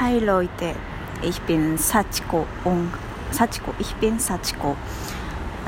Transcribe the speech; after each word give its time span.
Hi 0.00 0.18
Leute, 0.18 0.74
ich 1.22 1.40
bin 1.42 1.78
Sachiko 1.78 2.44
und 2.64 2.90
Sachiko, 3.30 3.72
ich 3.78 3.94
bin 3.94 4.18
Sachiko. 4.18 4.74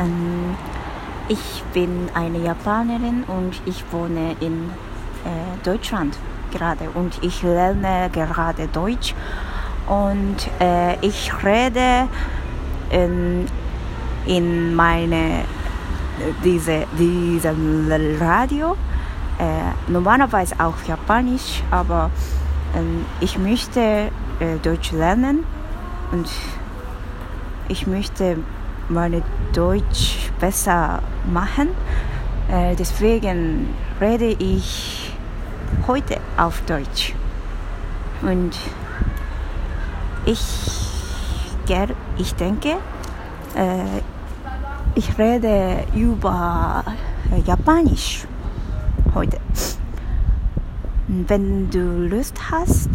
Ähm, 0.01 0.57
ich 1.29 1.63
bin 1.73 2.09
eine 2.13 2.39
Japanerin 2.39 3.23
und 3.29 3.55
ich 3.67 3.85
wohne 3.93 4.35
in 4.41 4.71
äh, 5.25 5.65
Deutschland 5.65 6.19
gerade. 6.51 6.91
Und 6.95 7.23
ich 7.23 7.45
lerne 7.45 8.11
gerade 8.13 8.67
Deutsch. 8.67 9.15
Und 9.87 10.49
äh, 10.61 10.99
ich 11.07 11.31
rede 11.45 12.09
in, 12.91 13.47
in 14.27 14.75
meine 14.75 15.45
diese 16.43 16.85
diese 16.99 17.55
Radio. 18.21 18.77
Äh, 19.39 19.93
normalerweise 19.93 20.57
auch 20.59 20.83
Japanisch, 20.89 21.63
aber 21.71 22.11
ähm, 22.11 22.46
ich 23.21 23.39
möchte 23.39 24.11
äh, 24.41 24.57
Deutsch 24.63 24.93
lernen 24.93 25.45
und 26.13 26.29
ich 27.69 27.87
möchte 27.87 28.39
meine 28.89 29.23
Deutsch 29.53 30.31
besser 30.39 31.03
machen. 31.33 31.69
Äh, 32.51 32.77
deswegen 32.77 33.75
rede 34.01 34.37
ich 34.39 35.13
heute 35.87 36.19
auf 36.37 36.61
Deutsch. 36.63 37.15
Und 38.23 38.57
ich, 40.25 40.41
ich 42.19 42.35
denke, 42.35 42.77
äh, 43.57 44.01
ich 44.95 45.19
rede 45.19 45.85
über 45.95 46.85
Japanisch 47.45 48.27
heute. 49.15 49.39
Wenn 51.09 51.71
du 51.71 52.09
Lust 52.09 52.35
hast, 52.51 52.91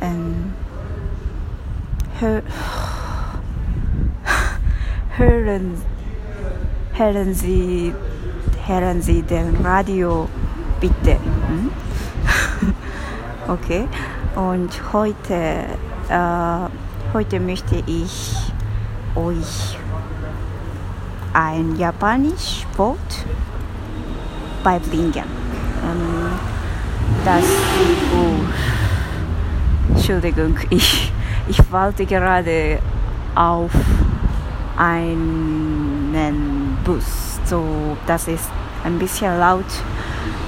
ähm, 0.00 0.52
hör, 2.18 2.42
hören, 5.16 5.80
hören, 6.94 7.34
Sie, 7.34 7.94
hören 8.66 9.00
Sie 9.00 9.22
den 9.22 9.64
Radio 9.64 10.28
bitte. 10.80 11.18
Hm? 11.46 11.70
okay. 13.48 13.86
Und 14.34 14.92
heute, 14.92 15.66
äh, 16.08 16.68
heute 17.14 17.38
möchte 17.38 17.80
ich 17.86 18.52
euch 19.14 19.78
ein 21.32 21.76
japanisch 21.76 22.66
Wort 22.76 23.24
beibringen. 24.64 25.14
Ähm, 25.84 26.35
das, 27.26 27.44
oh, 28.14 29.92
Entschuldigung, 29.92 30.56
ich, 30.70 31.12
ich 31.48 31.58
warte 31.72 32.06
gerade 32.06 32.78
auf 33.34 33.72
einen 34.76 36.78
Bus. 36.84 37.40
So, 37.44 37.96
das 38.06 38.28
ist 38.28 38.48
ein 38.84 38.96
bisschen 39.00 39.40
laut. 39.40 39.64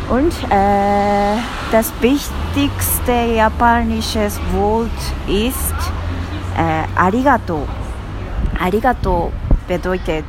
Und 0.08 0.32
äh, 0.50 1.36
das 1.72 1.92
wichtigste 2.00 3.34
japanische 3.34 4.30
Wort 4.52 4.88
ist 5.26 5.74
äh, 6.56 6.84
Arigato. 6.96 7.66
Arigato 8.60 9.32
bedeutet 9.66 10.26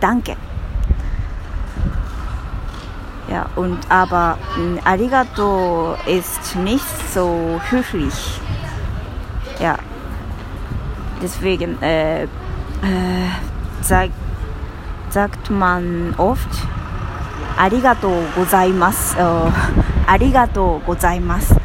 Danke. 0.00 0.47
Ja, 3.30 3.46
und 3.56 3.78
aber 3.90 4.38
mh, 4.56 4.80
Arigato 4.84 5.94
ist 6.06 6.56
nicht 6.56 7.12
so 7.12 7.60
höflich. 7.68 8.40
Ja, 9.60 9.76
deswegen 11.22 11.80
äh, 11.82 12.22
äh, 12.24 12.26
sag, 13.82 14.10
sagt 15.10 15.50
man 15.50 16.14
oft 16.16 16.48
Arigato 17.58 18.22
gozaimasu. 18.34 19.18
Äh, 19.18 19.50
Arigato 20.10 20.80
gozaimasu. 20.86 21.56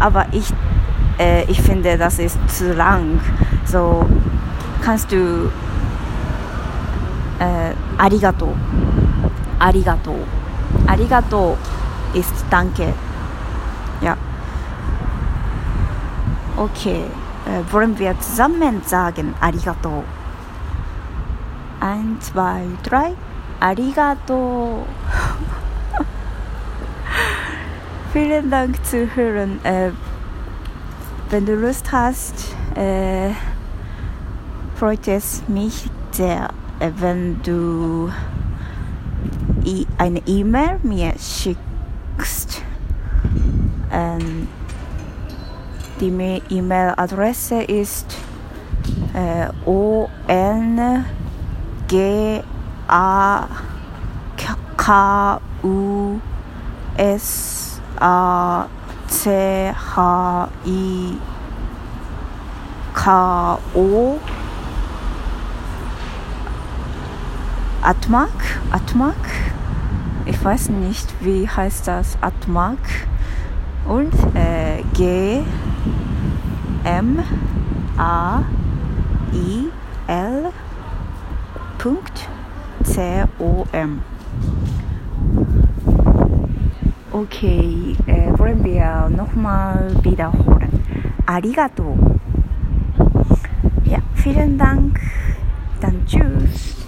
Aber 0.00 0.26
ich, 0.32 0.52
äh, 1.18 1.44
ich 1.44 1.60
finde, 1.60 1.96
das 1.96 2.18
ist 2.18 2.38
zu 2.48 2.72
lang. 2.72 3.20
So 3.64 4.04
kannst 4.82 5.12
du 5.12 5.52
äh, 7.38 7.74
Arigato. 7.98 8.54
Arigato. 9.60 10.16
Arigato 10.92 11.56
ist 12.12 12.44
Danke. 12.50 12.92
Ja. 14.02 14.14
Okay. 16.54 17.04
Äh, 17.46 17.72
wollen 17.72 17.98
wir 17.98 18.20
zusammen 18.20 18.82
sagen 18.84 19.34
Arigato? 19.40 20.04
Eins, 21.80 22.26
zwei, 22.26 22.66
drei. 22.82 23.14
Arigato. 23.58 24.86
Vielen 28.12 28.50
Dank 28.50 28.84
zu 28.84 29.06
hören. 29.16 29.64
Äh, 29.64 29.92
wenn 31.30 31.46
du 31.46 31.54
Lust 31.54 31.90
hast, 31.90 32.54
äh, 32.74 33.30
freut 34.74 35.08
es 35.08 35.42
mich 35.48 35.88
sehr, 36.10 36.50
wenn 36.98 37.42
du 37.42 38.12
eine 39.98 40.20
E-Mail 40.26 40.78
mir 40.82 41.12
schickst. 41.18 42.62
Ähm, 43.90 44.48
die 46.00 46.10
E-Mail-Adresse 46.50 47.62
ist 47.62 48.16
äh, 49.14 49.48
o 49.64 50.08
n 50.26 51.04
g 51.88 52.42
a 52.88 53.46
ich 70.26 70.44
weiß 70.44 70.70
nicht, 70.70 71.12
wie 71.20 71.48
heißt 71.48 71.88
das 71.88 72.18
Atmak 72.20 72.78
und 73.86 74.12
äh, 74.34 74.82
G 74.94 75.40
M 76.84 77.18
A 77.96 78.42
I 79.32 79.68
L 80.06 80.50
Punkt 81.78 82.28
C 82.84 83.24
O 83.38 83.64
M. 83.72 84.00
Okay, 87.12 87.96
äh, 88.06 88.38
wollen 88.38 88.64
wir 88.64 89.08
nochmal 89.10 89.94
wiederholen. 90.02 90.82
Arigato. 91.26 91.96
Ja, 93.84 93.98
vielen 94.14 94.56
Dank. 94.58 94.98
Dann 95.80 96.06
tschüss. 96.06 96.81